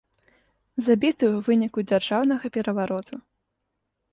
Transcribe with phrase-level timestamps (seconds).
[0.85, 3.15] Забіты ў выніку дзяржаўнага перавароту.